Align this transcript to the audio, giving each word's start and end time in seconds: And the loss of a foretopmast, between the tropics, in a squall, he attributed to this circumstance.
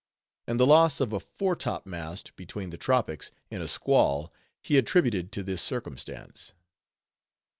And 0.47 0.59
the 0.59 0.65
loss 0.65 0.99
of 0.99 1.13
a 1.13 1.19
foretopmast, 1.19 2.35
between 2.35 2.71
the 2.71 2.77
tropics, 2.77 3.29
in 3.51 3.61
a 3.61 3.67
squall, 3.67 4.33
he 4.59 4.75
attributed 4.79 5.31
to 5.33 5.43
this 5.43 5.61
circumstance. 5.61 6.53